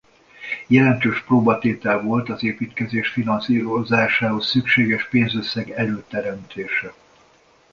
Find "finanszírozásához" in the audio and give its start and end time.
3.09-4.47